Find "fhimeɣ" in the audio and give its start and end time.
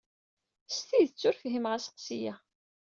1.41-1.73